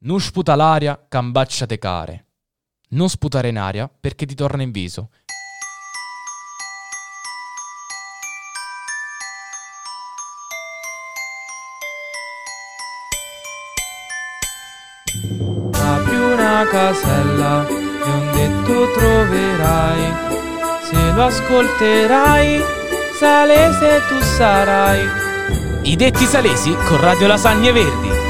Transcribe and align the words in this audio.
Non 0.00 0.20
sputa 0.20 0.54
l'aria, 0.54 1.06
cambaccia 1.08 1.66
te 1.66 1.76
care. 1.76 2.26
Non 2.90 3.08
sputare 3.08 3.48
in 3.48 3.58
aria 3.58 3.88
perché 3.88 4.26
ti 4.26 4.36
torna 4.36 4.62
in 4.62 4.70
viso. 4.70 5.10
Apri 15.72 16.14
una 16.14 16.64
casella 16.70 17.66
e 17.66 18.08
un 18.08 18.30
detto 18.32 18.92
troverai. 18.92 20.12
Se 20.84 21.12
lo 21.12 21.24
ascolterai, 21.24 22.60
salese 23.18 24.06
tu 24.06 24.20
sarai. 24.20 25.08
I 25.82 25.96
detti 25.96 26.24
salesi 26.24 26.72
con 26.86 27.00
Radio 27.00 27.26
Lasagne 27.26 27.72
Verdi. 27.72 28.27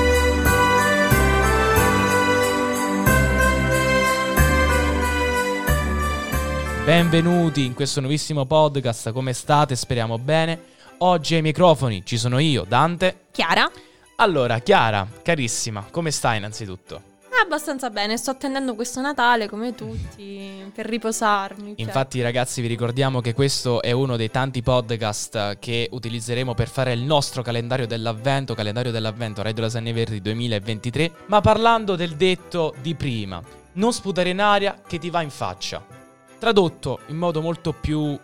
Benvenuti 6.98 7.64
in 7.64 7.74
questo 7.74 8.00
nuovissimo 8.00 8.44
podcast, 8.44 9.12
come 9.12 9.32
state? 9.32 9.76
Speriamo 9.76 10.18
bene. 10.18 10.60
Oggi 10.98 11.36
ai 11.36 11.42
microfoni 11.42 12.04
ci 12.04 12.18
sono 12.18 12.40
io, 12.40 12.64
Dante. 12.66 13.26
Chiara? 13.30 13.70
Allora, 14.16 14.58
Chiara, 14.58 15.06
carissima, 15.22 15.86
come 15.92 16.10
stai 16.10 16.38
innanzitutto? 16.38 17.00
Abbastanza 17.40 17.88
bene, 17.90 18.16
sto 18.16 18.32
attendendo 18.32 18.74
questo 18.74 19.00
Natale 19.00 19.48
come 19.48 19.76
tutti 19.76 20.68
per 20.74 20.86
riposarmi. 20.86 21.76
cioè. 21.76 21.86
Infatti, 21.86 22.20
ragazzi, 22.20 22.60
vi 22.62 22.66
ricordiamo 22.66 23.20
che 23.20 23.32
questo 23.32 23.80
è 23.80 23.92
uno 23.92 24.16
dei 24.16 24.32
tanti 24.32 24.60
podcast 24.60 25.60
che 25.60 25.88
utilizzeremo 25.92 26.54
per 26.54 26.66
fare 26.66 26.92
il 26.94 27.02
nostro 27.02 27.42
calendario 27.42 27.86
dell'avvento, 27.86 28.54
calendario 28.54 28.90
dell'avvento 28.90 29.40
Radio 29.40 29.62
Lasagne 29.62 29.92
Verdi 29.92 30.20
2023. 30.20 31.12
Ma 31.26 31.40
parlando 31.40 31.94
del 31.94 32.16
detto 32.16 32.74
di 32.82 32.96
prima, 32.96 33.40
non 33.74 33.92
sputare 33.92 34.30
in 34.30 34.40
aria 34.40 34.80
che 34.84 34.98
ti 34.98 35.10
va 35.10 35.22
in 35.22 35.30
faccia. 35.30 35.97
Tradotto 36.38 37.00
in 37.06 37.16
modo 37.16 37.40
molto 37.40 37.72
più 37.72 38.18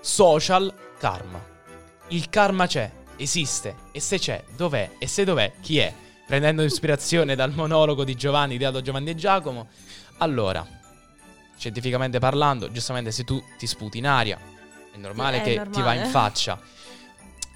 social, 0.00 0.72
karma. 0.98 1.40
Il 2.08 2.28
karma 2.28 2.66
c'è, 2.66 2.90
esiste, 3.16 3.76
e 3.92 4.00
se 4.00 4.18
c'è, 4.18 4.42
dov'è, 4.56 4.92
e 4.98 5.06
se 5.06 5.24
dov'è, 5.24 5.52
chi 5.60 5.78
è? 5.78 5.92
Prendendo 6.26 6.62
ispirazione 6.62 7.34
dal 7.34 7.52
monologo 7.52 8.02
di 8.04 8.14
Giovanni, 8.14 8.54
ideato 8.54 8.76
da 8.78 8.82
Giovanni 8.82 9.10
e 9.10 9.14
Giacomo. 9.14 9.68
Allora, 10.18 10.66
scientificamente 11.56 12.18
parlando, 12.18 12.70
giustamente 12.72 13.12
se 13.12 13.24
tu 13.24 13.42
ti 13.56 13.66
sputi 13.66 13.98
in 13.98 14.06
aria, 14.06 14.38
è 14.92 14.96
normale 14.96 15.38
È 15.38 15.42
che 15.42 15.54
normale. 15.56 15.70
ti 15.76 15.82
va 15.82 15.94
in 15.94 16.06
faccia. 16.10 16.58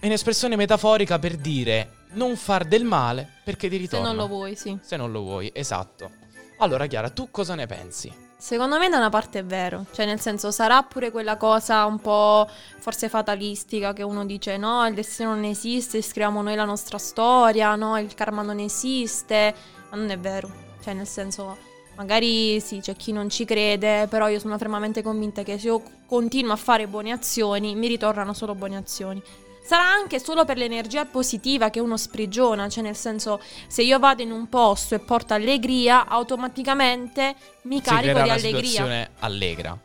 È 0.00 0.06
un'espressione 0.06 0.54
metaforica 0.54 1.18
per 1.18 1.36
dire 1.36 1.94
non 2.12 2.36
far 2.36 2.64
del 2.64 2.84
male 2.84 3.28
perché 3.42 3.68
ti 3.68 3.74
Se 3.76 3.80
ritorna. 3.82 4.06
non 4.08 4.16
lo 4.16 4.28
vuoi, 4.28 4.54
sì. 4.54 4.78
Se 4.80 4.96
non 4.96 5.10
lo 5.10 5.20
vuoi, 5.22 5.50
esatto. 5.52 6.10
Allora, 6.58 6.86
Chiara, 6.86 7.10
tu 7.10 7.30
cosa 7.30 7.54
ne 7.56 7.66
pensi? 7.66 8.12
Secondo 8.40 8.78
me 8.78 8.88
da 8.88 8.98
una 8.98 9.08
parte 9.08 9.40
è 9.40 9.44
vero, 9.44 9.84
cioè 9.90 10.06
nel 10.06 10.20
senso 10.20 10.52
sarà 10.52 10.84
pure 10.84 11.10
quella 11.10 11.36
cosa 11.36 11.84
un 11.86 11.98
po' 11.98 12.48
forse 12.78 13.08
fatalistica 13.08 13.92
che 13.92 14.04
uno 14.04 14.24
dice 14.24 14.56
no, 14.56 14.86
il 14.86 14.94
destino 14.94 15.34
non 15.34 15.42
esiste, 15.42 16.00
scriviamo 16.00 16.40
noi 16.40 16.54
la 16.54 16.64
nostra 16.64 16.98
storia, 16.98 17.74
no, 17.74 17.98
il 17.98 18.14
karma 18.14 18.42
non 18.42 18.60
esiste, 18.60 19.52
ma 19.90 19.96
non 19.96 20.10
è 20.10 20.18
vero, 20.18 20.48
cioè 20.80 20.94
nel 20.94 21.08
senso 21.08 21.56
magari 21.96 22.60
sì, 22.60 22.78
c'è 22.78 22.94
chi 22.94 23.10
non 23.10 23.28
ci 23.28 23.44
crede, 23.44 24.06
però 24.06 24.28
io 24.28 24.38
sono 24.38 24.56
fermamente 24.56 25.02
convinta 25.02 25.42
che 25.42 25.58
se 25.58 25.66
io 25.66 25.82
continuo 26.06 26.52
a 26.52 26.56
fare 26.56 26.86
buone 26.86 27.10
azioni, 27.10 27.74
mi 27.74 27.88
ritornano 27.88 28.34
solo 28.34 28.54
buone 28.54 28.76
azioni. 28.76 29.20
Sarà 29.68 29.84
anche 29.84 30.18
solo 30.18 30.46
per 30.46 30.56
l'energia 30.56 31.04
positiva 31.04 31.68
che 31.68 31.78
uno 31.78 31.98
sprigiona, 31.98 32.70
cioè 32.70 32.82
nel 32.82 32.96
senso 32.96 33.38
se 33.66 33.82
io 33.82 33.98
vado 33.98 34.22
in 34.22 34.30
un 34.30 34.48
posto 34.48 34.94
e 34.94 34.98
porto 34.98 35.34
allegria, 35.34 36.06
automaticamente 36.06 37.34
mi 37.64 37.76
si 37.76 37.82
carico 37.82 38.14
di 38.14 38.20
una 38.24 38.32
allegria. 38.32 38.62
situazione 38.62 39.10
allegra. 39.18 39.78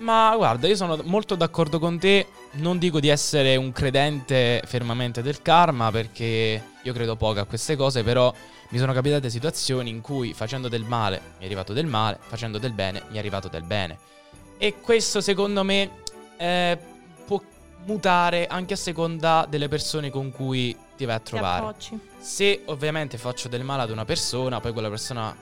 Ma 0.00 0.34
guarda, 0.36 0.68
io 0.68 0.76
sono 0.76 1.00
molto 1.04 1.34
d'accordo 1.34 1.78
con 1.78 1.98
te. 1.98 2.26
Non 2.56 2.76
dico 2.76 3.00
di 3.00 3.08
essere 3.08 3.56
un 3.56 3.72
credente 3.72 4.62
fermamente 4.66 5.22
del 5.22 5.40
karma, 5.40 5.90
perché 5.90 6.62
io 6.82 6.92
credo 6.92 7.16
poco 7.16 7.40
a 7.40 7.46
queste 7.46 7.74
cose, 7.74 8.02
però 8.02 8.30
mi 8.68 8.76
sono 8.76 8.92
capitate 8.92 9.30
situazioni 9.30 9.88
in 9.88 10.02
cui 10.02 10.34
facendo 10.34 10.68
del 10.68 10.84
male 10.84 11.22
mi 11.38 11.44
è 11.44 11.46
arrivato 11.46 11.72
del 11.72 11.86
male, 11.86 12.18
facendo 12.20 12.58
del 12.58 12.72
bene 12.72 13.04
mi 13.08 13.16
è 13.16 13.18
arrivato 13.18 13.48
del 13.48 13.62
bene. 13.62 13.98
E 14.58 14.74
questo 14.82 15.22
secondo 15.22 15.62
me 15.64 16.02
eh, 16.36 16.78
mutare 17.84 18.46
anche 18.46 18.74
a 18.74 18.76
seconda 18.76 19.46
delle 19.48 19.68
persone 19.68 20.10
con 20.10 20.30
cui 20.30 20.76
ti 20.96 21.04
vai 21.04 21.16
a 21.16 21.20
trovare. 21.20 21.74
Se 22.18 22.62
ovviamente 22.66 23.18
faccio 23.18 23.48
del 23.48 23.64
male 23.64 23.82
ad 23.82 23.90
una 23.90 24.04
persona, 24.04 24.60
poi 24.60 24.72
quella 24.72 24.88
persona, 24.88 25.36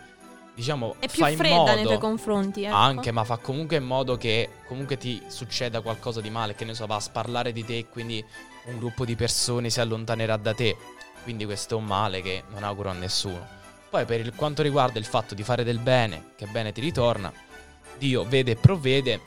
diciamo, 0.54 0.96
È 0.98 1.08
più 1.08 1.22
fa 1.22 1.28
in 1.28 1.36
fredda 1.36 1.54
modo... 1.56 1.74
nei 1.74 1.84
tuoi 1.84 1.98
confronti, 1.98 2.64
ecco. 2.64 2.74
Anche, 2.74 3.12
ma 3.12 3.24
fa 3.24 3.36
comunque 3.36 3.76
in 3.76 3.84
modo 3.84 4.16
che 4.16 4.48
comunque 4.66 4.96
ti 4.96 5.22
succeda 5.26 5.80
qualcosa 5.80 6.20
di 6.20 6.30
male, 6.30 6.54
che 6.54 6.64
ne 6.64 6.74
so, 6.74 6.86
va 6.86 6.96
a 6.96 7.00
sparlare 7.00 7.52
di 7.52 7.64
te 7.64 7.78
e 7.78 7.88
quindi 7.88 8.24
un 8.66 8.78
gruppo 8.78 9.04
di 9.04 9.16
persone 9.16 9.70
si 9.70 9.80
allontanerà 9.80 10.36
da 10.36 10.54
te. 10.54 10.76
Quindi 11.22 11.44
questo 11.44 11.74
è 11.74 11.78
un 11.78 11.84
male 11.84 12.22
che 12.22 12.44
non 12.50 12.64
auguro 12.64 12.88
a 12.90 12.94
nessuno. 12.94 13.46
Poi 13.90 14.04
per 14.04 14.20
il- 14.20 14.34
quanto 14.34 14.62
riguarda 14.62 14.98
il 14.98 15.04
fatto 15.04 15.34
di 15.34 15.42
fare 15.42 15.64
del 15.64 15.78
bene, 15.78 16.32
che 16.36 16.46
bene 16.46 16.72
ti 16.72 16.80
ritorna, 16.80 17.32
Dio 17.98 18.24
vede 18.24 18.52
e 18.52 18.56
provvede. 18.56 19.20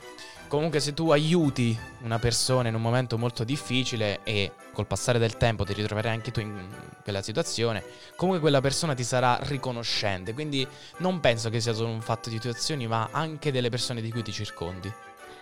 Comunque 0.54 0.78
se 0.78 0.94
tu 0.94 1.10
aiuti 1.10 1.76
una 2.02 2.20
persona 2.20 2.68
in 2.68 2.76
un 2.76 2.80
momento 2.80 3.18
molto 3.18 3.42
difficile 3.42 4.20
e 4.22 4.52
col 4.72 4.86
passare 4.86 5.18
del 5.18 5.36
tempo 5.36 5.64
ti 5.64 5.72
ritroverai 5.72 6.12
anche 6.12 6.30
tu 6.30 6.38
in 6.38 6.68
quella 7.02 7.22
situazione, 7.22 7.82
comunque 8.14 8.40
quella 8.40 8.60
persona 8.60 8.94
ti 8.94 9.02
sarà 9.02 9.36
riconoscente. 9.42 10.32
Quindi 10.32 10.64
non 10.98 11.18
penso 11.18 11.50
che 11.50 11.60
sia 11.60 11.72
solo 11.72 11.88
un 11.88 12.00
fatto 12.00 12.28
di 12.28 12.38
tue 12.38 12.50
azioni, 12.50 12.86
ma 12.86 13.08
anche 13.10 13.50
delle 13.50 13.68
persone 13.68 14.00
di 14.00 14.12
cui 14.12 14.22
ti 14.22 14.30
circondi. 14.30 14.92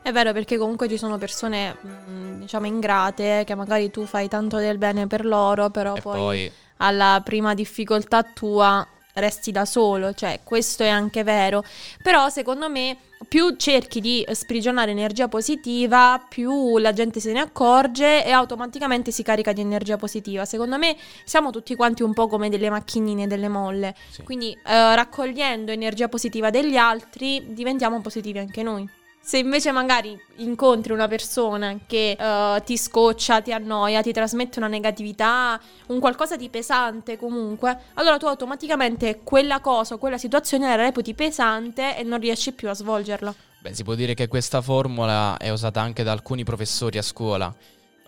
È 0.00 0.11
vero 0.12 0.33
perché 0.33 0.56
comunque 0.56 0.89
ci 0.89 0.97
sono 0.97 1.19
persone, 1.19 1.77
mh, 1.79 2.39
diciamo, 2.41 2.67
ingrate, 2.67 3.44
che 3.44 3.55
magari 3.55 3.91
tu 3.91 4.06
fai 4.06 4.29
tanto 4.29 4.56
del 4.56 4.79
bene 4.79 5.06
per 5.06 5.27
loro, 5.27 5.69
però 5.69 5.93
poi, 5.93 6.17
poi 6.19 6.53
alla 6.79 7.21
prima 7.23 7.53
difficoltà 7.53 8.23
tua 8.23 8.87
resti 9.15 9.53
da 9.53 9.67
solo, 9.67 10.15
cioè 10.15 10.41
questo 10.43 10.83
è 10.83 10.89
anche 10.89 11.23
vero. 11.23 11.62
Però 12.03 12.31
secondo 12.31 12.71
me 12.71 12.97
più 13.32 13.56
cerchi 13.56 14.03
di 14.03 14.22
sprigionare 14.32 14.91
energia 14.91 15.26
positiva, 15.26 16.22
più 16.28 16.76
la 16.76 16.93
gente 16.93 17.19
se 17.19 17.32
ne 17.32 17.41
accorge 17.41 18.26
e 18.26 18.31
automaticamente 18.31 19.10
si 19.10 19.22
carica 19.22 19.54
di 19.54 19.62
energia 19.62 19.97
positiva. 19.97 20.44
Secondo 20.44 20.76
me 20.76 20.94
siamo 21.25 21.48
tutti 21.48 21.75
quanti 21.75 22.03
un 22.03 22.12
po' 22.12 22.28
come 22.28 22.50
delle 22.50 22.69
macchinine, 22.69 23.26
delle 23.26 23.48
molle. 23.48 23.94
sì. 24.10 24.22
Quindi 24.22 24.53
eh, 24.53 24.94
raccogliendo 24.94 25.72
energia 25.72 26.09
positiva 26.09 26.50
degli 26.50 26.76
altri 26.76 27.43
diventiamo 27.54 28.03
positivi 28.03 28.38
anche 28.38 28.62
noi. 28.62 28.87
Se 29.25 29.38
invece 29.38 29.71
magari 29.71 30.21
incontri 30.38 30.93
una 30.93 31.06
persona 31.06 31.78
che 31.87 32.16
eh, 32.19 32.62
ti 32.65 32.77
scoccia, 32.77 33.41
ti 33.41 33.53
annoia, 33.53 34.03
ti 34.03 34.12
trasmette 34.12 34.59
una 34.59 34.66
negatività, 34.66 35.60
un 35.87 36.00
qualcosa 36.00 36.34
di 36.34 36.49
pesante 36.49 37.16
comunque, 37.16 37.78
allora 37.94 38.19
tu 38.19 38.27
automaticamente 38.27 39.21
quella 39.22 39.61
cosa 39.61 39.97
quella 39.97 40.19
situazione 40.19 40.66
la 40.66 40.75
reputi 40.75 41.15
pesante 41.15 41.97
e 41.97 42.03
non 42.03 42.19
riesci 42.19 42.53
più 42.53 42.69
a 42.69 42.75
svolgerla. 42.75 43.32
Beh, 43.61 43.75
si 43.75 43.84
può 43.84 43.94
dire 43.94 44.15
che 44.15 44.27
questa 44.27 44.61
formula 44.61 45.37
è 45.37 45.50
usata 45.50 45.81
anche 45.81 46.03
da 46.03 46.11
alcuni 46.11 46.43
professori 46.43 46.99
a 46.99 47.03
scuola. 47.03 47.55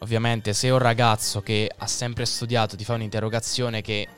Ovviamente, 0.01 0.53
se 0.53 0.69
un 0.71 0.79
ragazzo 0.79 1.41
che 1.43 1.71
ha 1.75 1.87
sempre 1.87 2.27
studiato 2.27 2.75
ti 2.75 2.85
fa 2.85 2.95
un'interrogazione 2.95 3.81
che 3.81 4.09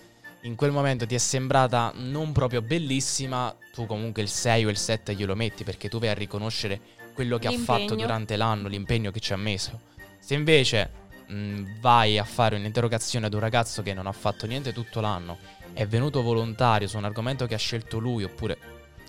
in 0.42 0.54
quel 0.54 0.70
momento 0.70 1.06
ti 1.06 1.14
è 1.14 1.18
sembrata 1.18 1.92
non 1.96 2.32
proprio 2.32 2.62
bellissima, 2.62 3.54
tu 3.72 3.86
comunque 3.86 4.22
il 4.22 4.28
6 4.28 4.64
o 4.66 4.68
il 4.70 4.76
7 4.76 5.14
glielo 5.14 5.34
metti 5.34 5.64
perché 5.64 5.88
tu 5.88 5.98
vai 5.98 6.10
a 6.10 6.14
riconoscere 6.14 6.80
quello 7.14 7.38
che 7.38 7.48
ha 7.48 7.52
fatto 7.52 7.78
L'impegno. 7.78 8.00
durante 8.02 8.36
l'anno, 8.36 8.68
l'impegno 8.68 9.10
che 9.10 9.20
ci 9.20 9.32
ha 9.32 9.36
messo. 9.36 9.80
Se 10.18 10.34
invece 10.34 10.90
mh, 11.26 11.80
vai 11.80 12.18
a 12.18 12.24
fare 12.24 12.56
un'interrogazione 12.56 13.26
ad 13.26 13.34
un 13.34 13.40
ragazzo 13.40 13.82
che 13.82 13.94
non 13.94 14.06
ha 14.06 14.12
fatto 14.12 14.46
niente 14.46 14.72
tutto 14.72 15.00
l'anno, 15.00 15.38
è 15.72 15.86
venuto 15.86 16.22
volontario 16.22 16.86
su 16.86 16.96
un 16.96 17.04
argomento 17.04 17.46
che 17.46 17.54
ha 17.54 17.58
scelto 17.58 17.98
lui 17.98 18.22
oppure 18.24 18.58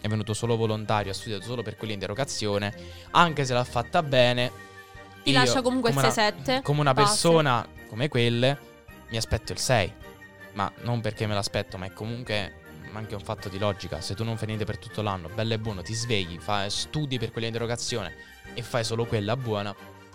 è 0.01 0.07
venuto 0.07 0.33
solo 0.33 0.55
volontario, 0.55 1.11
ha 1.11 1.13
studiato 1.15 1.43
solo 1.43 1.63
per 1.63 1.75
quell'interrogazione, 1.75 2.73
anche 3.11 3.45
se 3.45 3.53
l'ha 3.53 3.63
fatta 3.63 4.01
bene, 4.03 4.51
Ti 5.23 5.31
lascia 5.33 5.61
comunque 5.61 5.89
il 5.89 5.95
come 5.95 6.07
una- 6.07 6.15
6-7. 6.15 6.61
Come 6.61 6.79
una 6.79 6.93
persona 6.93 7.67
come 7.89 8.07
quelle, 8.07 8.57
mi 9.09 9.17
aspetto 9.17 9.51
il 9.51 9.57
6. 9.59 9.93
Ma 10.57 10.71
non 10.81 11.01
perché 11.01 11.27
me 11.27 11.35
l'aspetto, 11.35 11.77
ma 11.77 11.85
è 11.85 11.93
comunque 11.93 12.65
anche 12.93 13.13
un 13.13 13.21
fatto 13.21 13.47
di 13.47 13.59
logica. 13.59 14.01
Se 14.01 14.15
tu 14.15 14.23
non 14.23 14.37
fai 14.37 14.47
niente 14.47 14.65
per 14.65 14.79
tutto 14.79 15.03
l'anno, 15.03 15.29
bello 15.29 15.53
e 15.53 15.59
buono, 15.59 15.83
ti 15.83 15.93
svegli, 15.93 16.39
fai, 16.39 16.71
studi 16.71 17.19
per 17.19 17.31
quell'interrogazione 17.31 18.15
e 18.55 18.63
fai 18.63 18.83
solo 18.83 19.05
quella 19.05 19.37
buona, 19.37 19.73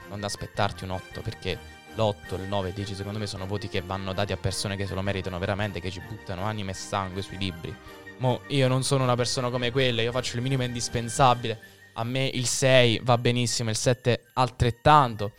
non 0.08 0.18
da 0.18 0.26
aspettarti 0.26 0.82
un 0.82 0.90
8 0.90 1.20
perché 1.20 1.56
l'8, 1.94 2.40
il 2.40 2.48
9, 2.48 2.68
il 2.70 2.74
10 2.74 2.94
secondo 2.96 3.20
me 3.20 3.28
sono 3.28 3.46
voti 3.46 3.68
che 3.68 3.82
vanno 3.82 4.12
dati 4.12 4.32
a 4.32 4.36
persone 4.36 4.74
che 4.74 4.84
se 4.84 4.94
lo 4.94 5.02
meritano 5.02 5.38
veramente, 5.38 5.78
che 5.78 5.92
ci 5.92 6.00
buttano 6.00 6.42
anima 6.42 6.72
e 6.72 6.74
sangue 6.74 7.22
sui 7.22 7.38
libri. 7.38 7.72
Mo 8.18 8.40
io 8.48 8.66
non 8.66 8.82
sono 8.82 9.04
una 9.04 9.14
persona 9.14 9.48
come 9.48 9.70
quelle, 9.70 10.02
io 10.02 10.10
faccio 10.10 10.34
il 10.34 10.42
minimo 10.42 10.64
indispensabile. 10.64 11.70
A 11.92 12.02
me 12.02 12.26
il 12.26 12.46
6 12.46 13.02
va 13.04 13.16
benissimo, 13.16 13.70
il 13.70 13.76
7 13.76 14.24
altrettanto. 14.32 15.34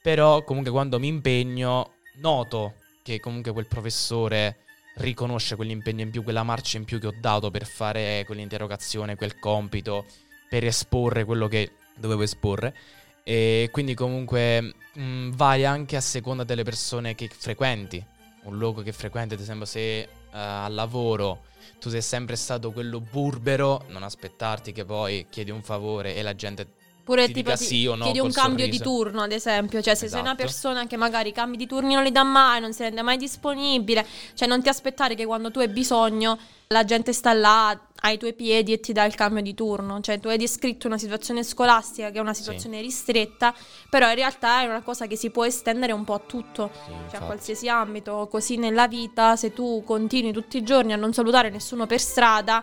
Però 0.00 0.42
comunque 0.42 0.72
quando 0.72 0.98
mi 0.98 1.08
impegno 1.08 1.96
noto 2.14 2.77
che 3.08 3.20
comunque 3.20 3.52
quel 3.52 3.66
professore 3.66 4.58
riconosce 4.96 5.56
quell'impegno 5.56 6.02
in 6.02 6.10
più, 6.10 6.22
quella 6.22 6.42
marcia 6.42 6.76
in 6.76 6.84
più 6.84 6.98
che 7.00 7.06
ho 7.06 7.14
dato 7.18 7.50
per 7.50 7.64
fare 7.64 8.24
quell'interrogazione, 8.26 9.16
quel 9.16 9.38
compito, 9.38 10.04
per 10.48 10.64
esporre 10.64 11.24
quello 11.24 11.48
che 11.48 11.70
dovevo 11.96 12.22
esporre. 12.22 12.74
E 13.22 13.68
quindi 13.72 13.94
comunque 13.94 14.74
mh, 14.92 15.30
vai 15.30 15.64
anche 15.64 15.96
a 15.96 16.00
seconda 16.00 16.44
delle 16.44 16.64
persone 16.64 17.14
che 17.14 17.30
frequenti, 17.32 18.04
un 18.42 18.58
luogo 18.58 18.82
che 18.82 18.92
frequenti, 18.92 19.34
ad 19.34 19.40
esempio 19.40 19.66
se 19.66 20.08
uh, 20.10 20.36
al 20.36 20.74
lavoro 20.74 21.44
tu 21.80 21.88
sei 21.90 22.02
sempre 22.02 22.36
stato 22.36 22.72
quello 22.72 23.00
burbero, 23.00 23.84
non 23.88 24.02
aspettarti 24.02 24.72
che 24.72 24.84
poi 24.84 25.26
chiedi 25.30 25.50
un 25.50 25.62
favore 25.62 26.14
e 26.14 26.22
la 26.22 26.34
gente 26.34 26.66
Pure 27.08 27.26
ti 27.28 27.32
tipo 27.32 27.52
dica 27.52 27.56
sì 27.62 27.86
o 27.86 27.94
no 27.94 28.04
chiedi 28.04 28.20
un 28.20 28.30
cambio 28.30 28.66
sorriso. 28.66 28.82
di 28.84 28.90
turno, 28.90 29.22
ad 29.22 29.32
esempio. 29.32 29.80
Cioè, 29.80 29.94
se 29.94 30.08
sei 30.08 30.20
una 30.20 30.32
Esatto. 30.32 30.42
persona 30.44 30.86
che 30.86 30.98
magari 30.98 31.32
cambi 31.32 31.56
di 31.56 31.66
turni 31.66 31.94
non 31.94 32.02
li 32.02 32.12
dà 32.12 32.22
mai, 32.22 32.60
non 32.60 32.74
si 32.74 32.82
rende 32.82 33.00
mai 33.00 33.16
disponibile. 33.16 34.06
Cioè, 34.34 34.46
non 34.46 34.60
ti 34.62 34.68
aspettare 34.68 35.14
che 35.14 35.24
quando 35.24 35.50
tu 35.50 35.60
hai 35.60 35.68
bisogno 35.68 36.38
la 36.70 36.84
gente 36.84 37.14
sta 37.14 37.32
là 37.32 37.74
ai 38.02 38.18
tuoi 38.18 38.34
piedi 38.34 38.74
e 38.74 38.80
ti 38.80 38.92
dà 38.92 39.04
il 39.06 39.14
cambio 39.14 39.40
di 39.42 39.54
turno. 39.54 40.02
Cioè, 40.02 40.20
tu 40.20 40.28
hai 40.28 40.36
descritto 40.36 40.86
una 40.86 40.98
situazione 40.98 41.42
scolastica 41.42 42.10
che 42.10 42.18
è 42.18 42.20
una 42.20 42.34
situazione 42.34 42.82
ristretta, 42.82 43.54
però 43.88 44.06
in 44.10 44.14
realtà 44.14 44.60
è 44.60 44.66
una 44.66 44.82
cosa 44.82 45.06
che 45.06 45.16
si 45.16 45.30
può 45.30 45.46
estendere 45.46 45.92
un 45.92 46.04
po' 46.04 46.12
a 46.12 46.20
tutto. 46.26 46.70
Sì, 46.74 46.90
Cioè, 46.90 46.92
a 46.94 47.00
infatti. 47.04 47.24
qualsiasi 47.24 47.68
ambito, 47.70 48.28
così 48.30 48.56
nella 48.58 48.86
vita, 48.86 49.34
se 49.36 49.54
tu 49.54 49.82
continui 49.86 50.32
tutti 50.32 50.58
i 50.58 50.62
giorni 50.62 50.92
a 50.92 50.96
non 50.96 51.14
salutare 51.14 51.48
nessuno 51.48 51.86
per 51.86 52.00
strada, 52.00 52.62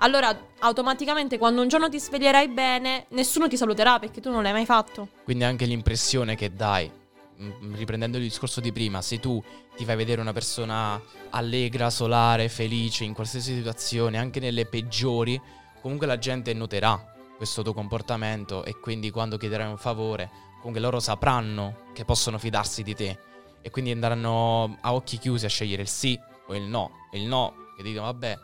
allora 0.00 0.36
automaticamente 0.60 1.38
quando 1.38 1.62
un 1.62 1.68
giorno 1.68 1.88
ti 1.88 1.98
sveglierai 1.98 2.48
bene, 2.48 3.06
nessuno 3.10 3.48
ti 3.48 3.56
saluterà 3.56 3.98
perché 3.98 4.20
tu 4.20 4.30
non 4.30 4.42
l'hai 4.42 4.52
mai 4.52 4.66
fatto. 4.66 5.08
Quindi 5.24 5.44
anche 5.44 5.64
l'impressione 5.64 6.36
che 6.36 6.54
dai, 6.54 6.90
mm, 7.40 7.74
riprendendo 7.74 8.16
il 8.16 8.24
discorso 8.24 8.60
di 8.60 8.72
prima, 8.72 9.02
se 9.02 9.18
tu 9.18 9.42
ti 9.76 9.84
fai 9.84 9.96
vedere 9.96 10.20
una 10.20 10.32
persona 10.32 11.00
allegra, 11.30 11.90
solare, 11.90 12.48
felice 12.48 13.04
in 13.04 13.14
qualsiasi 13.14 13.54
situazione, 13.54 14.18
anche 14.18 14.40
nelle 14.40 14.66
peggiori, 14.66 15.40
comunque 15.80 16.06
la 16.06 16.18
gente 16.18 16.52
noterà 16.52 17.14
questo 17.36 17.62
tuo 17.62 17.72
comportamento 17.72 18.64
e 18.64 18.78
quindi 18.80 19.10
quando 19.10 19.36
chiederai 19.36 19.68
un 19.68 19.78
favore, 19.78 20.30
comunque 20.58 20.80
loro 20.80 20.98
sapranno 20.98 21.86
che 21.92 22.04
possono 22.04 22.38
fidarsi 22.38 22.82
di 22.82 22.94
te 22.94 23.18
e 23.62 23.70
quindi 23.70 23.90
andranno 23.90 24.76
a 24.80 24.94
occhi 24.94 25.18
chiusi 25.18 25.44
a 25.44 25.48
scegliere 25.48 25.82
il 25.82 25.88
sì 25.88 26.18
o 26.46 26.54
il 26.54 26.62
no. 26.62 26.90
Il 27.12 27.22
no, 27.26 27.54
che 27.76 27.82
dicono 27.82 28.06
vabbè, 28.06 28.38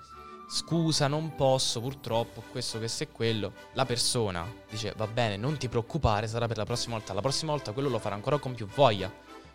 scusa, 0.48 1.06
non 1.08 1.34
posso, 1.34 1.80
purtroppo, 1.80 2.42
questo, 2.50 2.78
questo 2.78 3.02
e 3.04 3.08
quello. 3.10 3.52
La 3.72 3.84
persona 3.84 4.46
dice, 4.70 4.92
va 4.96 5.06
bene, 5.06 5.36
non 5.36 5.56
ti 5.56 5.68
preoccupare, 5.68 6.26
sarà 6.26 6.46
per 6.46 6.56
la 6.56 6.64
prossima 6.64 6.96
volta. 6.96 7.12
La 7.12 7.20
prossima 7.20 7.52
volta 7.52 7.72
quello 7.72 7.88
lo 7.88 7.98
farà 7.98 8.14
ancora 8.14 8.38
con 8.38 8.54
più 8.54 8.66
voglia, 8.66 9.10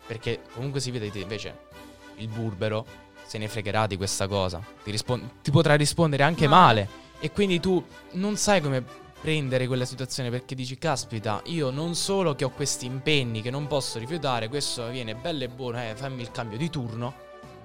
perché 0.06 0.42
comunque 0.54 0.80
si 0.80 0.90
vede 0.90 1.06
di 1.06 1.12
te. 1.12 1.18
Invece 1.20 1.58
il 2.16 2.28
burbero 2.28 2.84
se 3.24 3.38
ne 3.38 3.48
fregherà 3.48 3.86
di 3.86 3.96
questa 3.96 4.26
cosa. 4.26 4.60
Ti, 4.82 4.90
rispon- 4.90 5.40
ti 5.42 5.50
potrà 5.50 5.74
rispondere 5.76 6.22
anche 6.22 6.44
No. 6.44 6.50
male. 6.50 6.88
E 7.20 7.30
quindi 7.30 7.60
tu 7.60 7.84
non 8.12 8.36
sai 8.36 8.60
come 8.60 8.82
prendere 9.20 9.66
quella 9.66 9.84
situazione 9.84 10.30
perché 10.30 10.54
dici, 10.54 10.78
caspita, 10.78 11.42
io 11.44 11.68
non 11.70 11.94
solo 11.94 12.34
che 12.34 12.44
ho 12.44 12.50
questi 12.50 12.86
impegni 12.86 13.42
che 13.42 13.50
non 13.50 13.66
posso 13.66 13.98
rifiutare, 13.98 14.48
questo 14.48 14.88
viene 14.88 15.14
bello 15.14 15.44
e 15.44 15.48
buono, 15.48 15.78
eh, 15.82 15.92
fammi 15.94 16.22
il 16.22 16.30
cambio 16.30 16.56
di 16.56 16.70
turno, 16.70 17.14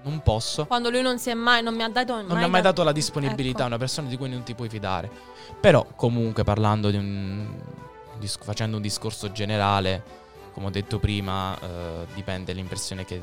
non 0.06 0.22
posso. 0.22 0.66
Quando 0.66 0.90
lui 0.90 1.02
non 1.02 1.20
si 1.20 1.30
è 1.30 1.34
mai, 1.34 1.62
non 1.62 1.76
mi 1.76 1.84
ha 1.84 1.90
dato 1.90 2.16
Non 2.22 2.38
mi 2.38 2.44
ha 2.44 2.48
mai 2.48 2.62
dat- 2.62 2.74
dato 2.76 2.84
la 2.84 2.92
disponibilità, 2.92 3.60
Ecco. 3.60 3.68
una 3.68 3.78
persona 3.78 4.08
di 4.08 4.18
cui 4.18 4.30
non 4.30 4.44
ti 4.44 4.54
puoi 4.56 4.70
fidare. 4.70 5.10
Però, 5.60 5.86
comunque, 5.96 6.44
parlando 6.44 6.90
di 6.90 6.98
un. 6.98 7.48
dis- 8.18 8.38
facendo 8.42 8.78
un 8.78 8.82
discorso 8.82 9.32
generale, 9.32 10.04
come 10.54 10.68
ho 10.68 10.70
detto 10.70 11.00
prima, 11.00 11.58
eh, 11.60 12.06
dipende 12.14 12.54
l'impressione 12.54 13.04
che, 13.04 13.20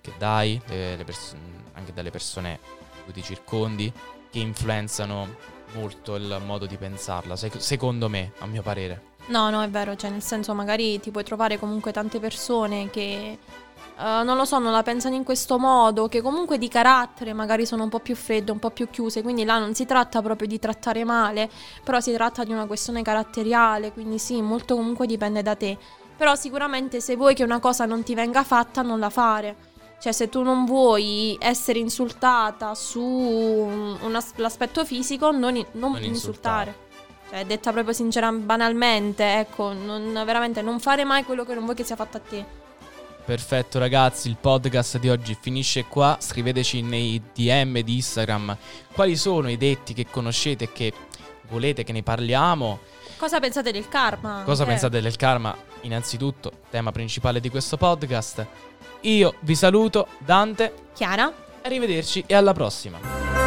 che 0.00 0.12
dai, 0.18 0.60
pers- 0.66 1.34
anche 1.74 1.92
dalle 1.92 2.10
persone 2.10 2.58
cui 3.04 3.12
ti 3.12 3.22
circondi, 3.22 3.92
che 4.30 4.38
influenzano 4.40 5.36
molto 5.74 6.16
il 6.16 6.40
modo 6.44 6.66
di 6.66 6.76
pensarla. 6.76 7.36
sec- 7.36 7.60
secondo 7.60 8.08
me, 8.08 8.32
a 8.38 8.46
mio 8.46 8.62
parere. 8.62 9.10
No, 9.26 9.50
no, 9.50 9.62
è 9.62 9.68
vero, 9.70 9.94
cioè 9.96 10.10
nel 10.10 10.22
senso 10.22 10.52
magari 10.52 10.98
ti 11.00 11.10
puoi 11.10 11.24
trovare 11.24 11.58
comunque 11.58 11.92
tante 11.92 12.18
persone 12.18 12.90
che 12.90 13.38
eh, 13.98 14.22
non 14.24 14.36
lo 14.36 14.44
so, 14.44 14.58
non 14.58 14.72
la 14.72 14.82
pensano 14.82 15.14
in 15.14 15.22
questo 15.22 15.58
modo, 15.58 16.08
che 16.08 16.20
comunque 16.20 16.58
di 16.58 16.68
carattere 16.68 17.32
magari 17.32 17.64
sono 17.64 17.84
un 17.84 17.88
po' 17.88 18.00
più 18.00 18.16
fredde, 18.16 18.50
un 18.50 18.58
po' 18.58 18.70
più 18.70 18.90
chiuse, 18.90 19.22
quindi 19.22 19.44
là 19.44 19.58
non 19.58 19.74
si 19.74 19.86
tratta 19.86 20.20
proprio 20.22 20.48
di 20.48 20.58
trattare 20.58 21.04
male, 21.04 21.48
però 21.84 22.00
si 22.00 22.12
tratta 22.12 22.42
di 22.44 22.52
una 22.52 22.66
questione 22.66 23.02
caratteriale, 23.02 23.92
quindi 23.92 24.18
sì, 24.18 24.42
molto 24.42 24.74
comunque 24.74 25.06
dipende 25.06 25.42
da 25.42 25.54
te. 25.54 25.78
Però 26.16 26.34
sicuramente 26.34 27.00
se 27.00 27.16
vuoi 27.16 27.34
che 27.34 27.44
una 27.44 27.58
cosa 27.60 27.84
non 27.86 28.02
ti 28.02 28.14
venga 28.14 28.42
fatta, 28.42 28.82
non 28.82 28.98
la 28.98 29.10
fare. 29.10 29.70
Cioè, 30.00 30.12
se 30.12 30.28
tu 30.28 30.42
non 30.42 30.64
vuoi 30.64 31.36
essere 31.40 31.78
insultata 31.78 32.74
su 32.74 33.00
un- 33.00 33.96
un 34.00 34.14
as- 34.16 34.34
l'aspetto 34.36 34.84
fisico, 34.84 35.30
non, 35.30 35.54
non 35.72 35.92
Non 35.92 36.02
insultare. 36.02 36.90
Cioè, 37.32 37.46
detta 37.46 37.72
proprio 37.72 37.94
sincera, 37.94 38.30
banalmente, 38.30 39.38
ecco, 39.38 39.72
non, 39.72 40.12
veramente 40.26 40.60
non 40.60 40.80
fare 40.80 41.02
mai 41.04 41.24
quello 41.24 41.46
che 41.46 41.54
non 41.54 41.64
vuoi 41.64 41.74
che 41.74 41.82
sia 41.82 41.96
fatto 41.96 42.18
a 42.18 42.20
te. 42.20 42.44
Perfetto 43.24 43.78
ragazzi, 43.78 44.28
il 44.28 44.36
podcast 44.38 44.98
di 44.98 45.08
oggi 45.08 45.34
finisce 45.40 45.86
qua. 45.86 46.18
Scriveteci 46.20 46.82
nei 46.82 47.22
DM 47.34 47.78
di 47.80 47.94
Instagram 47.94 48.54
quali 48.92 49.16
sono 49.16 49.48
i 49.48 49.56
detti 49.56 49.94
che 49.94 50.06
conoscete 50.10 50.64
e 50.64 50.72
che 50.72 50.92
volete 51.48 51.84
che 51.84 51.92
ne 51.92 52.02
parliamo. 52.02 52.80
Cosa 53.16 53.40
pensate 53.40 53.72
del 53.72 53.88
karma? 53.88 54.42
Cosa 54.44 54.64
Eh, 54.64 54.66
pensate 54.66 55.00
del 55.00 55.16
karma? 55.16 55.56
Innanzitutto, 55.82 56.52
tema 56.68 56.92
principale 56.92 57.40
di 57.40 57.48
questo 57.48 57.78
podcast. 57.78 58.46
Io 59.02 59.36
vi 59.40 59.54
saluto, 59.54 60.08
Dante, 60.18 60.74
Chiara? 60.92 61.32
arrivederci 61.62 62.24
e 62.26 62.34
alla 62.34 62.52
prossima. 62.52 63.41